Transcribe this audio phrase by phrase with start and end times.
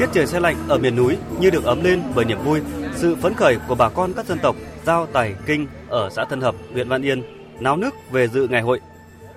[0.00, 2.60] Tiết trời xe lạnh ở miền núi như được ấm lên bởi niềm vui,
[2.94, 6.40] sự phấn khởi của bà con các dân tộc Giao, Tài, Kinh ở xã Tân
[6.40, 7.22] Hợp, huyện Văn Yên
[7.60, 8.80] náo nức về dự ngày hội.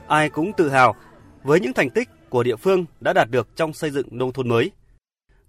[0.08, 0.96] Ai cũng tự hào
[1.44, 4.50] với những thành tích của địa phương đã đạt được trong xây dựng nông thôn
[4.50, 4.72] mới.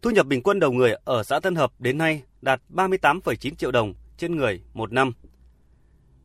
[0.03, 3.71] Thu nhập bình quân đầu người ở xã Tân Hợp đến nay đạt 38,9 triệu
[3.71, 5.12] đồng trên người một năm.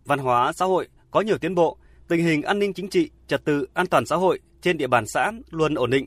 [0.06, 3.46] Văn hóa xã hội có nhiều tiến bộ, tình hình an ninh chính trị, trật
[3.46, 6.06] tự an toàn xã hội trên địa bàn xã luôn ổn định.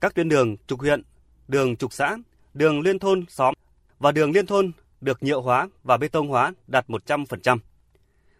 [0.00, 1.02] Các tuyến đường trục huyện,
[1.48, 2.16] đường trục xã,
[2.54, 3.54] đường liên thôn xóm
[3.98, 7.58] và đường liên thôn được nhựa hóa và bê tông hóa đạt 100%.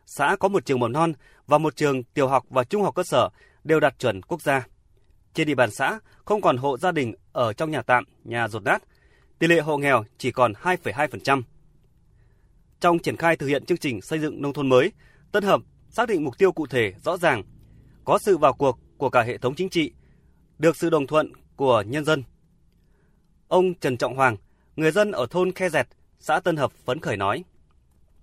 [0.06, 1.12] Xã có một trường mầm non
[1.46, 3.29] và một trường tiểu học và trung học cơ sở
[3.65, 4.66] đều đạt chuẩn quốc gia.
[5.34, 8.62] Trên địa bàn xã không còn hộ gia đình ở trong nhà tạm, nhà rột
[8.62, 8.83] nát.
[9.38, 11.43] Tỷ lệ hộ nghèo chỉ còn 2,2%.
[12.80, 14.93] Trong triển khai thực hiện chương trình xây dựng nông thôn mới,
[15.32, 15.60] Tân Hợp
[15.91, 17.43] xác định mục tiêu cụ thể rõ ràng,
[18.05, 19.93] có sự vào cuộc của cả hệ thống chính trị,
[20.59, 22.23] được sự đồng thuận của nhân dân.
[23.52, 24.37] Ông Trần Trọng Hoàng,
[24.77, 25.87] người dân ở thôn Khe Dẹt,
[26.21, 27.45] xã Tân Hợp phấn khởi nói.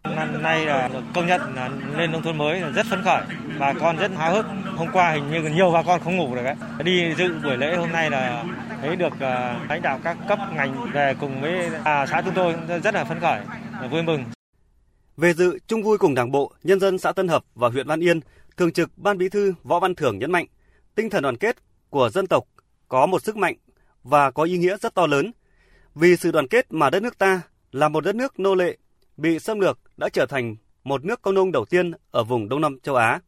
[0.04, 3.24] Năm nay là công nhận là lên nông thôn mới rất phấn khởi,
[3.60, 4.46] bà con rất háo hức.
[4.76, 6.56] Hôm qua hình như nhiều bà con không ngủ được ấy.
[6.84, 8.46] Đi dự buổi lễ hôm nay là
[8.82, 9.20] thấy được uh,
[9.70, 13.20] lãnh đạo các cấp ngành về cùng với à, xã chúng tôi rất là phấn
[13.20, 13.42] khởi,
[13.92, 14.24] vui mừng.
[15.18, 18.04] Về dự chung vui cùng Đảng bộ, nhân dân xã Tân Hợp và huyện Văn
[18.04, 18.20] Yên,
[18.58, 20.46] Thường trực Ban Bí thư Võ Văn Thưởng nhấn mạnh,
[20.96, 21.56] tinh thần đoàn kết
[21.90, 22.44] của dân tộc
[22.88, 23.56] có một sức mạnh
[24.04, 25.32] và có ý nghĩa rất to lớn.
[25.96, 28.78] Vì sự đoàn kết mà đất nước ta là một đất nước nô lệ,
[29.18, 32.62] bị xâm lược đã trở thành một nước công nông đầu tiên ở vùng Đông
[32.62, 33.20] Nam châu Á.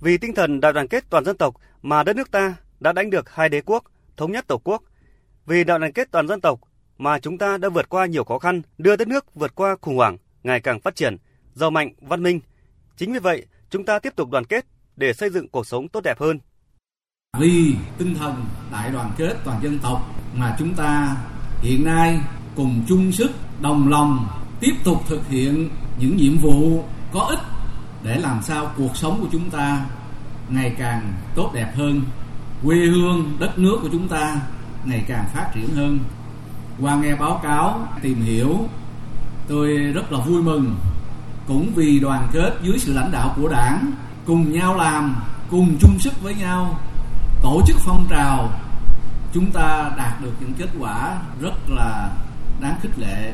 [0.00, 3.10] Vì tinh thần đại đoàn kết toàn dân tộc mà đất nước ta đã đánh
[3.10, 3.84] được hai đế quốc,
[4.16, 4.82] thống nhất tổ quốc.
[5.46, 6.60] Vì đại đoàn kết toàn dân tộc
[6.98, 9.96] mà chúng ta đã vượt qua nhiều khó khăn, đưa đất nước vượt qua khủng
[9.96, 11.16] hoảng, ngày càng phát triển,
[11.54, 12.40] giàu mạnh, văn minh.
[12.96, 16.00] Chính vì vậy, chúng ta tiếp tục đoàn kết để xây dựng cuộc sống tốt
[16.00, 16.38] đẹp hơn.
[17.38, 21.16] Vì tinh thần đại đoàn kết toàn dân tộc mà chúng ta
[21.60, 22.20] hiện nay
[22.56, 24.28] cùng chung sức, đồng lòng
[24.60, 25.68] tiếp tục thực hiện
[25.98, 27.38] những nhiệm vụ có ích
[28.02, 29.84] để làm sao cuộc sống của chúng ta
[30.48, 32.02] ngày càng tốt đẹp hơn,
[32.64, 34.36] quê hương, đất nước của chúng ta
[34.84, 35.98] ngày càng phát triển hơn.
[36.80, 38.68] Qua nghe báo cáo, tìm hiểu
[39.48, 40.76] tôi rất là vui mừng
[41.48, 43.92] cũng vì đoàn kết dưới sự lãnh đạo của đảng
[44.26, 45.16] cùng nhau làm
[45.50, 46.78] cùng chung sức với nhau
[47.44, 48.60] tổ chức phong trào
[49.34, 52.16] chúng ta đạt được những kết quả rất là
[52.60, 53.32] đáng khích lệ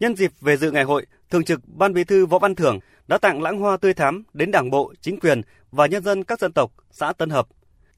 [0.00, 2.78] Nhân dịp về dự ngày hội, Thường trực Ban Bí thư Võ Văn Thưởng
[3.08, 6.40] đã tặng lãng hoa tươi thắm đến Đảng bộ, chính quyền và nhân dân các
[6.40, 7.46] dân tộc xã Tân Hợp,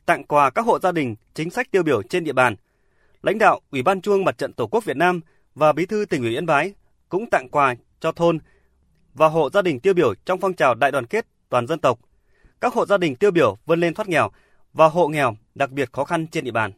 [0.06, 2.56] tặng quà các hộ gia đình chính sách tiêu biểu trên địa bàn.
[3.22, 5.20] Lãnh đạo Ủy ban Trung Mặt trận Tổ quốc Việt Nam
[5.54, 6.74] và Bí thư tỉnh ủy Yên Bái
[7.08, 8.38] cũng tặng quà cho thôn
[9.14, 11.98] và hộ gia đình tiêu biểu trong phong trào đại đoàn kết toàn dân tộc.
[12.60, 14.30] Các hộ gia đình tiêu biểu vươn lên thoát nghèo
[14.72, 16.72] và hộ nghèo đặc biệt khó khăn trên địa bàn.